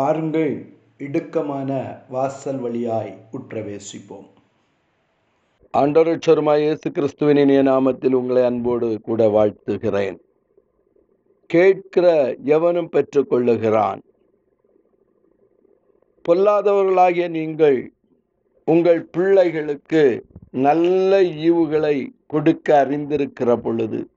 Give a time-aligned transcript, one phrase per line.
[0.00, 0.66] பாருங்கள்
[0.98, 1.70] இடுக்கமான
[2.08, 4.28] வாசல் வழியாய் உற்றவேசிப்போம்.
[5.74, 10.16] ஆண்டவரட்சருமாய் இயேசு கிறிஸ்துவின் நாமத்தில் உங்களை அன்போடு கூட வாழ்த்துகிறேன்.
[11.46, 14.00] கேட்கிற எவனும் பெற்றுக்கொள்ளுகிறான்?
[16.28, 17.92] பொல்லாதவர்களாகிய நீங்கள்
[18.64, 24.10] உங்கள் பிள்ளைகளுக்கு நல்ல ஈவுகளை கொடுக்க அறிந்திருக்கிற பொழுது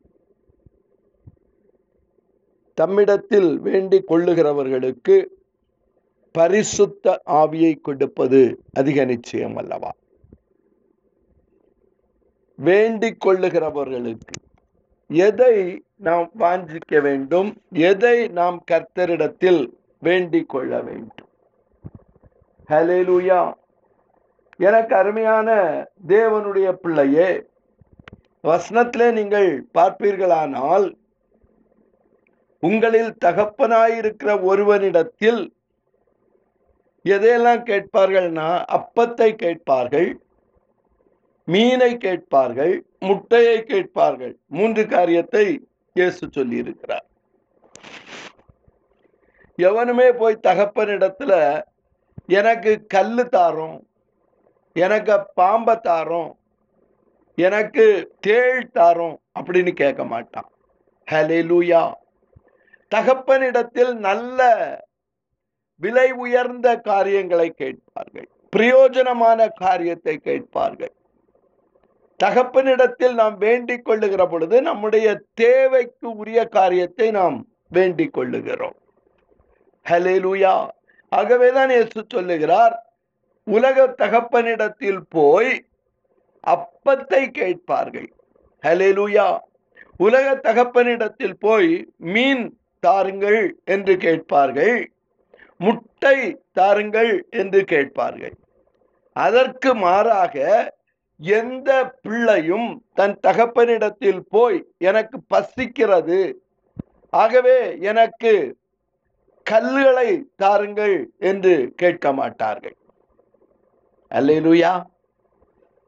[2.82, 5.26] தம்மிடத்தில் வேண்டிக் கொள்ளுகிறவர்களுக்கு
[6.38, 9.92] பரிசுத்த ஆவியை கொடுப்பது அதிக நிச்சயம் அல்லவா?
[12.56, 14.36] வேண்டிக் கொள்ளுகிறவர்களுக்கு
[15.08, 17.50] எதை நாம் வாஞ்சிக்க வேண்டும்?
[17.70, 19.62] எதை நாம் கர்த்தரிடத்தில்
[20.00, 21.30] வேண்டிக் கொள்ள வேண்டும்?
[22.70, 23.54] ஹலேலூயா
[24.58, 25.50] எனக்கு அருமையான
[26.08, 27.30] தேவனுடைய பிள்ளையே
[28.44, 30.94] வசனத்திலே நீங்கள் பார்ப்பீர்களானால்
[32.60, 35.42] உங்களில் தகப்பனாயிருக்கிற ஒருவனிடத்தில்
[37.06, 40.10] எதையெல்லாம் கேட்பார்கள்னா அப்பத்தை கேட்பார்கள்
[41.48, 44.36] மீனை கேட்பார்கள் முட்டையை கேட்பார்கள்.
[44.48, 45.46] மூன்று காரியத்தை
[45.96, 47.08] இயேசு சொல்லி இருக்கிறார்
[49.58, 51.34] எவனுமே போய் தகப்பனிடத்துல
[52.40, 53.76] எனக்கு கல்லு தாரும்
[54.76, 56.32] எனக்கு பாம்பை தாரும்
[57.38, 57.86] எனக்கு
[58.20, 60.50] தேள் தாரும் அப்படின்னு கேட்க மாட்டான்.
[61.08, 61.84] ஹலே லூயா
[62.92, 64.40] தகப்பனிடத்தில் நல்ல
[65.82, 68.28] விலை உயர்ந்த காரியங்களை கேட்பார்கள்.
[68.56, 70.94] பிரயோஜனமான காரியத்தை கேட்பார்கள்.
[72.24, 77.38] தகப்பனிடத்தில் நாம் வேண்டிக் கொள்ளுகிற பொழுது நம்முடைய தேவைக்கு உரிய காரியத்தை நாம்
[77.70, 78.78] வேண்டிக் கொள்ளுகிறோம்.
[79.90, 80.68] ஹலேலுயா
[81.10, 82.76] ஆகவேதான் இயேசு சொல்லுகிறார்
[83.44, 85.66] உலக தகப்பனிடத்தில் போய்
[86.48, 88.14] அப்பத்தை கேட்பார்கள்.
[88.64, 89.38] ஹலேலுயா
[89.98, 94.92] உலக தகப்பனிடத்தில் போய் மீன் தாருங்கள் என்று கேட்பார்கள்.
[95.64, 96.18] முட்டை
[96.52, 98.36] தாருங்கள் என்று கேட்பார்கள்.
[99.16, 100.36] அதற்கு மாறாக
[101.20, 106.20] எந்த பிள்ளையும் தன் தகப்பனிடத்தில் போய் எனக்கு பசிக்கிறது.
[107.14, 108.34] ஆகவே எனக்கு
[109.46, 112.76] கல்லுகளை தாருங்கள் என்று கேட்க மாட்டார்கள்.
[114.12, 114.74] அல்லேலுயா.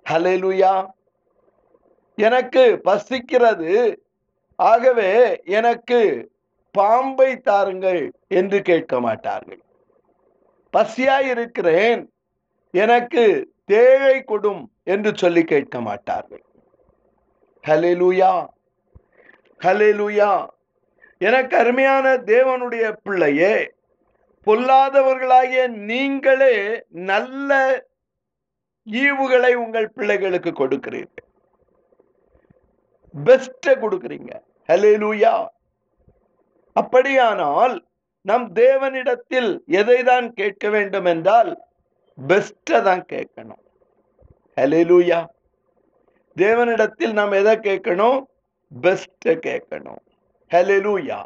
[0.10, 0.74] ஹலேலுயா
[2.18, 3.74] எனக்கு பசிக்கிறது.
[4.60, 5.12] ஆகவே
[5.46, 6.00] எனக்கு
[6.76, 9.62] பாம்பை தாருங்கள் என்று கேட்க மாட்டார்கள்.
[10.76, 12.02] பசியாய் இருக்கிறேன்
[12.84, 13.24] எனக்கு
[13.74, 14.64] தேவை கொடும்
[14.94, 16.44] என்று சொல்லி கேட்க மாட்டார்கள்.
[17.68, 18.34] ஹலேலுயா
[19.62, 20.32] ஹலேலுயா
[21.22, 23.56] எனக்கு அருமையான தேவனுடைய பிள்ளையே
[24.48, 26.56] பொல்லாதவர்களாகிய நீங்களே
[27.12, 27.52] நல்ல
[28.92, 31.28] ஈவுகளை உங்கள் பிள்ளைகளுக்கு கொடுக்கிறீர்கள்.
[33.14, 34.32] பெஸ்ட கொடுக்குறீங்க.
[34.68, 35.36] ஹலேலுயா
[36.76, 37.76] அப்படியானால்
[38.26, 39.50] நம் தேவனிடத்தில்
[39.80, 41.52] எதை தான் கேட்க வேண்டும் என்றால்
[42.18, 43.64] பெஸ்ட தான் கேட்கணும்.
[44.62, 45.20] ஹலேலூயா
[46.38, 48.20] தேவனிடத்தில் நாம் எதை கேட்கணும்?
[48.82, 50.02] பெஸ்ட கேட்கணும்.
[50.52, 51.20] ஹலேலூயா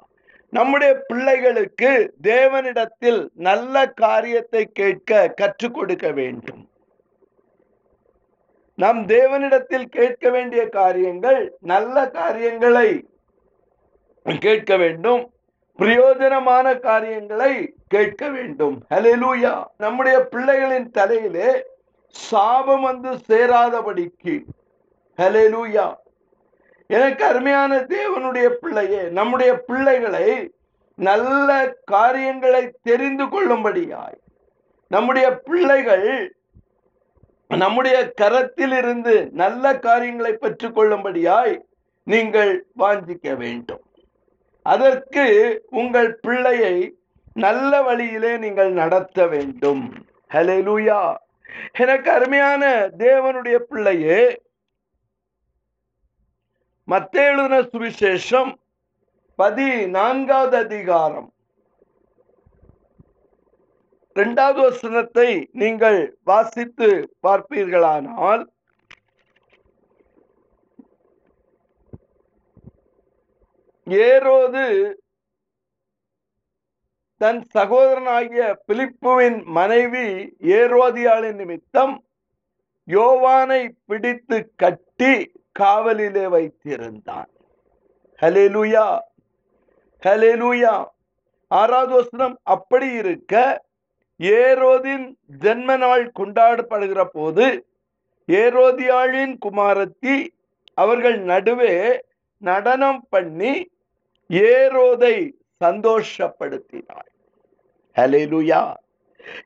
[0.53, 1.91] நம்முடைய பிள்ளைகளுக்கு
[2.23, 6.63] தேவனிடத்தில் நல்ல காரியத்தை கேட்க கற்றுக் கொடுக்க வேண்டும்.
[8.75, 11.41] நாம் தேவனிடத்தில் கேட்க வேண்டிய காரியங்கள்
[11.73, 12.89] நல்ல காரியங்களை
[14.25, 15.23] கேட்க வேண்டும்.
[15.79, 18.75] பிரயோஜனமான காரியங்களை கேட்க வேண்டும்.
[18.89, 21.49] ஹலெலூயா நம்முடைய பிள்ளைகளின் தலையிலே
[22.07, 24.35] சாபம் வந்து சேராதபடிக்கு.
[25.17, 25.87] ஹலெலூயா
[26.87, 30.27] எனக்கு அருமையான தேவனுடைய பிள்ளையே நம்முடைய பிள்ளைகளை
[30.95, 31.49] நல்ல
[31.83, 34.19] காரியங்களை தெரிந்து கொள்ளும்படியாய்.
[34.87, 36.35] நம்முடைய பிள்ளைகள்
[37.47, 41.55] நம்முடைய கரத்தில் இருந்து நல்ல காரியங்களை பெற்றுக்கொள்ளும்படியாய்
[42.03, 43.83] நீங்கள் வாஞ்சிக்க வேண்டும்.
[44.73, 45.25] அதற்கு
[45.79, 46.75] உங்கள் பிள்ளையை
[47.45, 49.83] நல்ல வழியிலே நீங்கள் நடத்த வேண்டும்.
[50.33, 51.01] ஹலெலூயா
[51.83, 52.63] எனக்கு அருமையான
[53.03, 54.21] தேவனுடைய பிள்ளையே
[56.87, 58.51] மத்தேழுன சுவிசேஷம்
[59.39, 61.27] பதினான்காவது அதிகாரம்.
[64.15, 65.29] இரண்டாவது வசனத்தை
[65.61, 65.99] நீங்கள்
[66.29, 66.87] வாசித்து
[67.27, 68.41] பார்ப்பீர்களானால்
[73.89, 74.95] ஏரோது
[77.17, 80.07] தன் சகோதரனாகிய பிலிப்புவின் மனைவி
[80.41, 81.95] ஏரோதியாளின் நிமித்தம்
[82.87, 87.29] யோவானை பிடித்து கட்டி காவலிலே வைத்திருந்தான்.
[88.19, 88.99] ஹலேலுயா
[90.03, 90.85] ஹலேலுயா
[91.47, 93.63] ஆறாவது வசனம் அப்படி இருக்க
[94.19, 95.05] ஏரோதின்
[95.41, 97.65] ஜென்ம நாள் கொண்டாடப்படுகிற போது
[98.27, 100.27] ஏரோதியாளின் குமாரத்தி
[100.73, 102.01] அவர்கள் நடுவே
[102.37, 103.69] நடனம் பண்ணி
[104.29, 105.31] ஏரோதை
[105.63, 107.07] சந்தோஷப்படுத்தினாள்
[107.95, 108.73] ஹalleluya.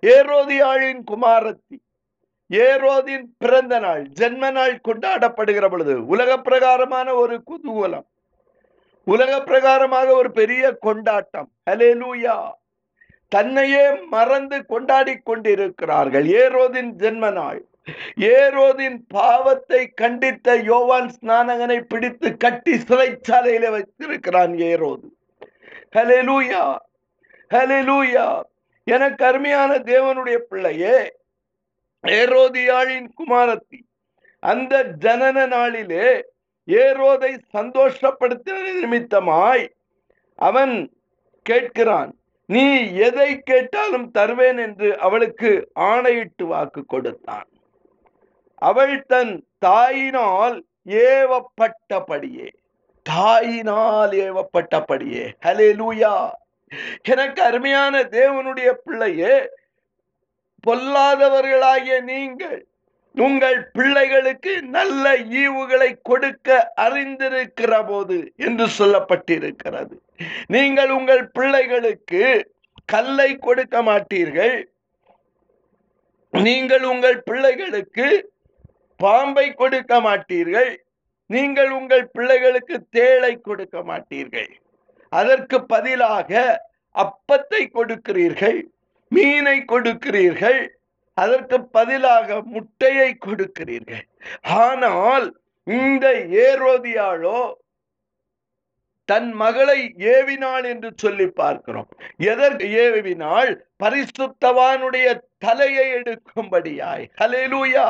[0.05, 1.77] ஏரோதியாளின் குமாரத்தி
[2.49, 8.05] ஏரோதின் பிறந்த நாள் ஜென்ம நாள் கொண்டாடப்படுகிற பொழுது உலக பிரகாரமான ஒரு குதூகலம்
[9.03, 11.51] உலக பிரகாரமாக ஒரு பெரிய கொண்டாட்டம்.
[11.69, 12.51] ஹalleluya.
[13.27, 16.25] தன்னையே மறந்து கொண்டாடி கொண்டிருக்கிறார்கள்.
[16.25, 17.65] ஏரோதின் ஜென்ம நாள்.
[18.17, 25.07] ஏரோதின் பாவத்தை கண்டித்த யோவான் ஸ்நானகனை பிடித்து கட்டி சிறைச்சாலையில வைத்திருக்கிறான் ஏரோது.
[25.95, 26.63] ஹலெலூயா
[27.51, 28.41] ஹலெலூயா
[28.87, 31.13] எனக்கு அருமையான தேவனுடைய பிள்ளையே
[32.03, 33.79] ஏரோதியாளின் குமாரத்தி
[34.39, 36.07] அந்த ஜனன நாளிலே
[36.67, 39.65] ஏரோதை சந்தோஷப்படுத்தின நிமித்தமாய்
[40.39, 40.75] அவன்
[41.49, 42.11] கேட்கிறான்
[42.45, 42.65] நீ
[43.07, 47.47] எதை கேட்டாலும் தருவேன் என்று அவளுக்கு ஆணையிட்டு வாக்கு கொடுத்தான்.
[48.67, 49.33] அவள் தன்
[49.65, 50.57] தாயினால்
[51.05, 52.47] ஏவப்பட்டபடியே.
[53.05, 55.25] தாயினால் ஏவப்பட்டபடியே.
[55.45, 56.13] ஹலே லூயா
[57.03, 59.33] எனக்கு அருமையான தேவனுடைய பிள்ளையே
[60.67, 62.59] பொல்லாதவர்களாகிய நீங்கள்
[63.15, 65.05] உங்கள் பிள்ளைகளுக்கு நல்ல
[65.41, 69.95] ஈவுகளை கொடுக்க அறிந்திருக்கிற போது என்று சொல்லப்பட்டிருக்கிறது.
[70.47, 72.23] நீங்கள் உங்கள் பிள்ளைகளுக்கு
[72.85, 74.55] கல்லை கொடுக்க மாட்டீர்கள்.
[76.31, 78.07] நீங்கள் உங்கள் பிள்ளைகளுக்கு
[79.05, 80.71] பாம்பை கொடுக்க மாட்டீர்கள்.
[81.29, 84.51] நீங்கள் உங்கள் பிள்ளைகளுக்கு தேளை கொடுக்க மாட்டீர்கள்.
[85.19, 86.31] அதற்கு பதிலாக
[86.95, 88.59] அப்பத்தை கொடுக்கிறீர்கள்
[89.15, 90.61] மீனை கொடுக்கிறீர்கள்
[91.23, 94.05] அதற்கு பதிலாக முட்டையை கொடுக்கிறீர்கள்.
[94.63, 95.27] ஆனால்
[95.67, 96.05] இந்த
[96.45, 97.41] ஏரோதியாளோ
[99.09, 99.79] தன் மகளை
[100.13, 101.89] ஏவினாள் என்று சொல்லி பார்க்கிறோம்.
[102.31, 103.51] எதற்கு ஏவினாள்
[103.83, 105.07] பரிசுத்தவானுடைய
[105.45, 107.05] தலையை எடுக்கும்படியாய்.
[107.21, 107.87] ஹalleluya.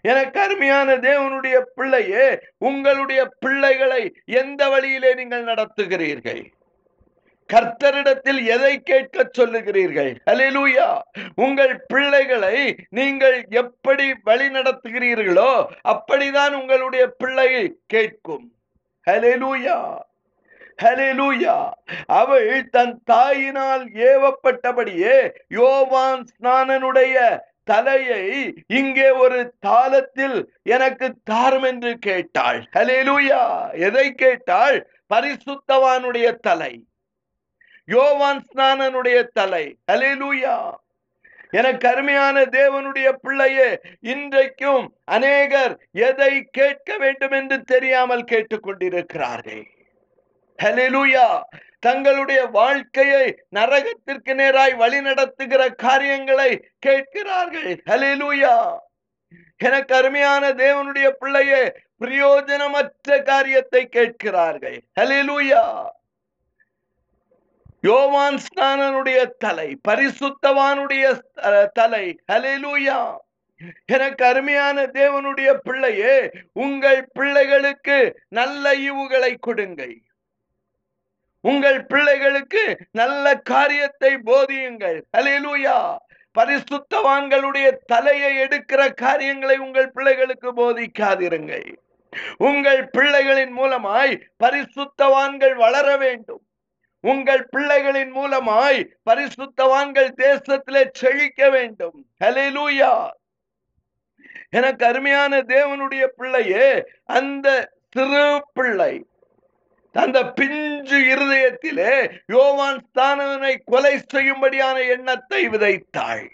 [0.00, 6.54] எனக்கு அருமையான தேவனுடைய பிள்ளையே உங்களுடைய பிள்ளைகளை எந்த வழியிலே நீங்கள் நடத்துகிறீர்கள்?
[7.52, 10.16] கர்த்தரிடத்தில் எதை கேட்க சொல்லுகிறீர்கள்?
[10.30, 11.00] ஹalleluya.
[11.34, 18.52] உங்கள் பிள்ளைகளை நீங்கள் எப்படி வழி நடத்துகிறீர்களோ அப்படிதான் உங்களுடைய பிள்ளை கேட்கும்.
[19.10, 19.98] ஹalleluya.
[20.82, 21.70] ஹalleluya.
[22.06, 28.24] அவள் தன் தாயினால் ஏவப்பட்டபடியே யோவான் ஸ்நானனுடைய தலையை
[28.66, 32.60] இங்கே ஒரு தாளத்தில் எனக்கு தாரும் என்று கேட்டாள்.
[32.76, 33.42] ஹலேலூயா
[33.78, 34.78] எதை கேட்டாள்?
[35.14, 36.72] பரிசுத்தவானுடைய தலை.
[37.84, 39.64] யோவான் ஸ்நானனுடைய தலை.
[39.92, 40.56] ஹலேலூயா
[41.50, 43.68] எனக்கு அருமையான தேவனுடைய பிள்ளையே
[44.00, 49.64] இன்றைக்கும் அநேகர் எதை கேட்க வேண்டும் என்று தெரியாமல் கேட்டுக்கொண்டிருக்கிறார்கள்.
[50.62, 51.28] ஹலெலுயா
[51.86, 53.24] தங்களுடைய வாழ்க்கையை
[53.56, 56.50] நரகத்திற்கு நேராய் வழி நடத்துகிற காரியங்களை
[56.86, 57.72] கேட்கிறார்கள்.
[57.90, 58.54] ஹலெலுயா
[59.60, 61.60] எனக்கு அருமையான தேவனுடைய பிள்ளையே
[62.04, 64.78] பிரயோஜனமற்ற காரியத்தை கேட்கிறார்கள்.
[65.00, 65.64] ஹலெலுயா
[67.84, 71.04] யோவான் ஸ்நானனுடைய தலை பரிசுத்தவானுடைய
[71.80, 72.06] தலை.
[72.32, 72.98] ஹலெலுயா
[73.86, 76.16] எனக்கு அருமையான தேவனுடைய பிள்ளையே
[76.64, 77.98] உங்கள் பிள்ளைகளுக்கு
[78.38, 79.96] நல்ல ஈவுகளை கொடுங்கள்.
[81.50, 82.62] உங்கள் பிள்ளைகளுக்கு
[83.00, 84.98] நல்ல காரியத்தை போதியுங்கள்.
[85.18, 85.78] அலையலூயா
[86.34, 91.68] பரிசுத்தவான்களுடைய தலையை எடுக்கிற காரியங்களை உங்கள் பிள்ளைகளுக்கு போதிக்காதிருங்கள்.
[92.38, 96.42] உங்கள் பிள்ளைகளின் மூலமாய் பரிசுத்தவான்கள் வளர வேண்டும்.
[97.04, 98.80] உங்கள் பிள்ளைகளின் மூலமாய்
[99.10, 101.98] பரிசுத்தவான்கள் தேசத்திலே செழிக்க வேண்டும்.
[102.24, 102.92] ஹalleluya
[104.50, 106.68] எனக்கு அருமையான தேவனுடைய பிள்ளையே
[107.18, 107.46] அந்த
[107.90, 108.92] சிறு பிள்ளை
[110.02, 111.92] அந்த பிஞ்சு இருதயத்திலே
[112.26, 116.26] யோவான் ஸ்தானவனை கொலை செய்யும்படியான எண்ணத்தை விதைத்தாள்.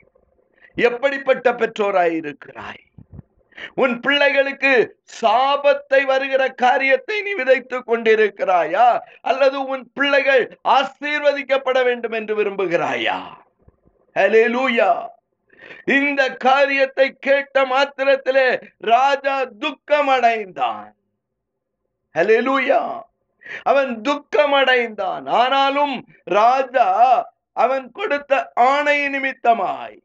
[0.77, 2.83] எப்படிப்பட்ட பெற்றோராய் இருக்கிறாய்?
[3.75, 4.73] உன் பிள்ளைகளுக்கு
[5.21, 8.87] சாபத்தை வருகிற காரியத்தை நீ விதைத்துக் கொண்டிருக்கிறாயா?
[9.21, 13.21] அல்லது உன் பிள்ளைகள் ஆசீர்வதிக்கப்பட வேண்டும் என்று விரும்புகிறாயா?
[14.17, 14.91] லூயா
[15.99, 20.91] இந்த காரியத்தை கேட்ட மாத்திரத்திலே ராஜா துக்கம் அடைந்தான்
[22.15, 22.81] ஹலே லூயா
[23.63, 26.89] அவன் துக்கம் அடைந்தான் ஆனாலும் ராஜா
[27.53, 29.99] அவன் கொடுத்த ஆணை நிமித்தமாய்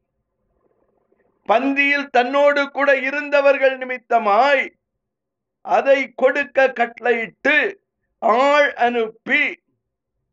[1.49, 4.65] பந்தியில் தன்னோடு கூட இருந்தவர்கள் நிமித்தமாய்
[5.61, 7.81] அதை கொடுக்க கட்டளையிட்டு
[8.19, 9.61] ஆள் அனுப்பி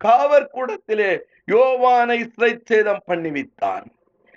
[0.05, 1.21] காவற்கூடத்திலே
[1.51, 3.87] யோவானை சிறைச்சேதம் பண்ணிவித்தான்.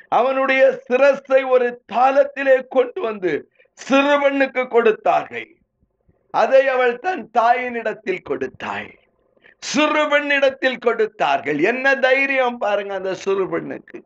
[0.10, 3.52] அவனுடைய சிரஸை ஒரு தாளத்திலே கொண்டு வந்து
[3.90, 5.57] சிறுவனுக்கு கொடுத்தார்கள்.
[6.42, 8.90] அதை அவள் தன் தாயினிடத்தில் கொடுத்தாள்.
[9.64, 11.60] சிறுபெண்ணிடத்தில் கொடுத்தார்கள்.
[11.72, 14.00] என்ன தைரியம் பாருங்க அந்த சிறுபெண்ணுக்கு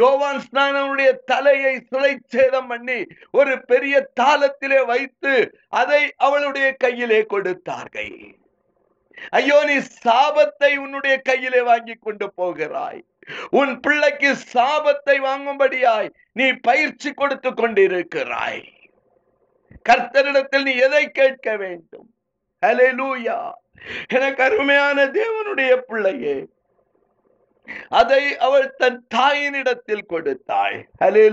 [0.00, 2.98] யோவான் ஸ்நானனுடைய தலையை சிறைச்சேதம் பண்ணி
[3.38, 5.32] ஒரு பெரிய தாளத்திலே வைத்து
[5.80, 8.14] அதை அவளுடைய கையிலே கொடுத்தார்கள்.
[9.38, 13.02] ஐயோ நீ சாபத்தை உன்னுடைய கையிலே வாங்கி கொண்டு போகிறாய்.
[13.60, 18.64] உன் பிள்ளைக்கு சாபத்தை வாங்கும்படியாய் நீ பயிற்சி கொடுத்து கொண்டிருக்கிறாய்.
[19.88, 22.14] கர்த்தரிடத்தில் நீ எதை கேட்க வேண்டும்?
[22.66, 23.52] ஹalleluya
[24.08, 26.46] எனக்கு அருமையான தேவனுடைய பிள்ளையே
[27.88, 30.88] அதை அவள் தன் தாயினிடத்தில் கொடுத்தாள்.
[31.04, 31.30] ஹலே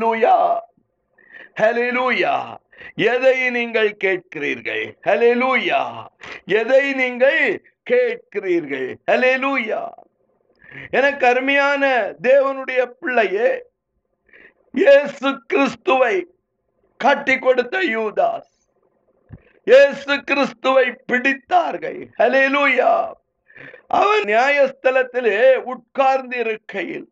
[1.95, 2.57] லூயா
[2.95, 4.97] எதை நீங்கள் கேட்கிறீர்கள்?
[5.03, 6.07] ஹalleluya
[6.45, 8.95] எதை நீங்கள் கேட்கிறீர்கள்?
[9.11, 9.89] ஹalleluya
[10.91, 13.65] எனக்கு அருமையான தேவனுடைய பிள்ளையே
[14.71, 16.30] இயேசு கிறிஸ்துவை
[17.03, 18.51] காட்டி கொடுத்த யூதாஸ்.
[19.67, 21.99] இயேசு கிறிஸ்துவை பிடித்தார்கள்.
[22.19, 22.91] ஹலேலூயா
[23.99, 25.39] அவன் நியாயஸ்தலத்திலே
[25.73, 27.07] உட்கார்ந்து இருக்கையில்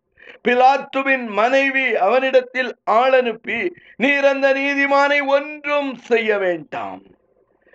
[0.48, 3.60] பிலாத்துவின் மனைவி அவனிடத்தில் ஆள் அனுப்பி
[4.04, 7.02] நீர் அந்த நீதிமானை ஒன்றும் செய்ய வேண்டாம்.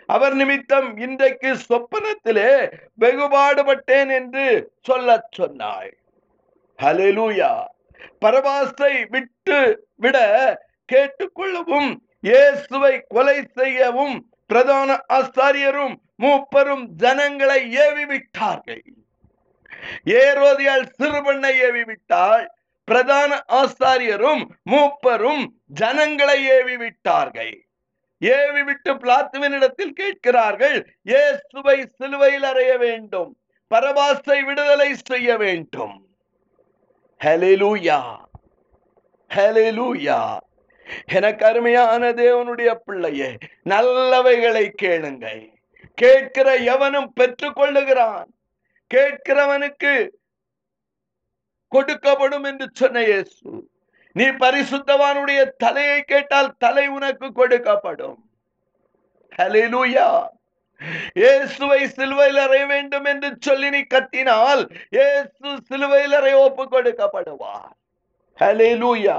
[0.09, 2.51] அவர் நிமித்தம் இன்றைக்கு சொப்பனத்திலே
[3.01, 4.47] வெகுபாடுபட்டேன் என்று
[4.81, 5.93] சொல்ல சொன்னாள்.
[6.79, 7.53] ஹலெலூயா
[8.25, 9.59] பரபாசை விட்டு
[9.97, 10.19] விட
[10.93, 11.93] கேட்டுக்கொள்ளவும்
[12.25, 14.17] இயேசுவை கொலை செய்யவும்
[14.47, 18.85] பிரதான ஆசாரியரும் மூப்பரும் ஜனங்களை ஏவி விட்டார்கள்
[20.21, 22.45] ஏரோதியால் சிறுபண்ணை ஏவி விட்டால்
[22.89, 25.45] பிரதான ஆசாரியரும் மூப்பரும்
[25.81, 27.55] ஜனங்களை ஏவி விட்டார்கள்
[28.23, 30.77] ஏவி விட்டு பிளாத்துவினிடத்தில் கேட்கிறார்கள்
[31.11, 33.31] இயேசுவை சிலுவையில் அறைய வேண்டும்
[33.71, 35.95] பரபாசை விடுதலை செய்ய வேண்டும்.
[37.21, 38.01] ஹalleluya
[39.31, 40.19] ஹalleluya.
[41.17, 43.31] எனக்கு அருமையான தேவனுடைய பிள்ளையே
[43.73, 45.43] நல்லவைகளை கேளுங்கள்.
[45.99, 48.29] கேட்கிற எவனும் பெற்றுக் கொள்ளுகிறான்
[48.91, 49.93] கேட்கிறவனுக்கு
[51.73, 53.49] கொடுக்கப்படும் என்று சொன்ன இயேசு.
[54.17, 58.21] நீ பரிசுத்தவானுடைய தலையை கேட்டால் தலை உனக்கு கொடுக்கப்படும்.
[61.23, 64.63] இயேசுவை சிலுவையில் அறைய வேண்டும் என்று சொல்லி நீ கத்தினால்
[64.97, 67.73] இயேசு சிலுவையில் அறைய ஒப்பு கொடுக்கப்படுவார்.
[68.39, 69.19] ஹalleluya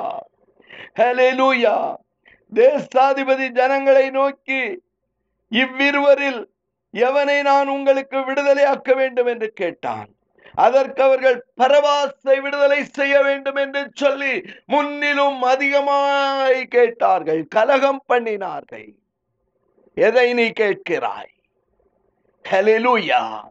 [0.99, 1.95] ஹலெலூயா
[2.53, 4.83] தேசாதிபதி ஜனங்களை நோக்கி
[5.51, 6.45] இவ்விருவரில்
[6.93, 10.09] எவனை நான் உங்களுக்கு விடுதலையாக்க வேண்டும் என்று கேட்டான்.
[10.53, 17.47] அதற்கு அவர்கள் பரவாசை விடுதலை செய்ய வேண்டும் என்று சொல்லி முன்னிலும் அதிகமாய் கேட்டார்கள்.
[17.47, 18.93] கலகம் பண்ணினார்கள்.
[19.93, 21.33] எதை நீ கேட்கிறாய்?
[22.49, 23.41] ஹalleluya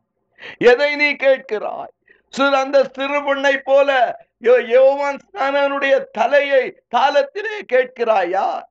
[0.59, 1.95] எதை நீ கேட்கிறாய்?
[2.39, 8.63] அந்த சிறுபெண்ணை போல யோ- யோவான் ஸ்நானனுடைய தலையை தாளத்திலே கேட்கிறாயா?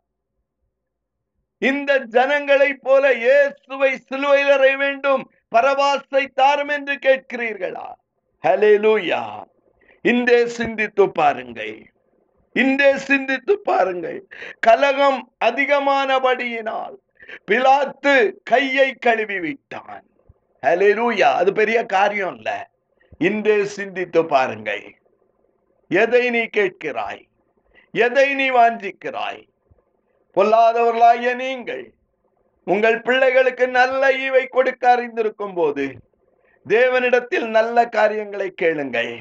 [1.57, 7.93] இந்த ஜனங்களை போல இயேசுவை சிலுவையில் அறைய வேண்டும் பரவாசை தாரும் என்று கேட்கிறீர்களா?
[8.47, 9.43] ஹலே லூயா
[10.01, 11.91] இன்றே சிந்தித்து பாருங்கள்.
[12.53, 14.27] இன்றே சிந்தித்து பாருங்கள்.
[14.59, 16.95] கலகம் அதிகமானபடியினால்
[17.51, 20.03] பிலாத்து கையை கழுவி விட்டான்
[20.65, 22.71] ஹலே லூயா அது பெரிய காரியம் இல்ல.
[23.27, 24.85] இன்றே சிந்தித்து பாருங்கள்.
[26.01, 27.21] எதை நீ கேட்கிறாய்?
[27.93, 29.41] எதை நீ வாஞ்சிக்கிறாய்?
[30.35, 31.83] பொல்லாதவர்களாகிய நீங்கள்
[32.67, 35.85] உங்கள் பிள்ளைகளுக்கு நல்ல ஈவை கொடுக்க அறிந்திருக்கும் போது
[36.65, 39.13] தேவனிடத்தில் நல்ல காரியங்களை கேளுங்கள்.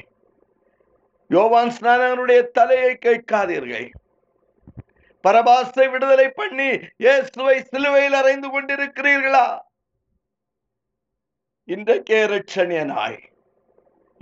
[1.34, 3.88] யோவான் ஸ்நானனுடைய தலையை கேட்காதீர்கள்.
[5.24, 6.70] பரபாசை விடுதலை பண்ணி
[7.04, 9.46] இயேசுவை சிலுவையில் அறைந்து கொண்டிருக்கிறீர்களா?
[11.68, 13.20] இன்றைக்கே ரட்சணிய நாய்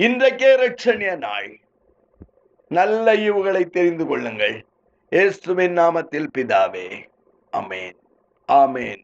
[0.01, 1.59] இன்றைக்கே ரட்சணிய நாள்.
[2.69, 4.65] நல்ல இவுகளை தெரிந்து கொள்ளுங்கள்.
[5.11, 7.05] இயேசுவின் நாமத்தில் பிதாவே.
[7.53, 7.97] அமேன்
[8.53, 9.03] ஆமேன்.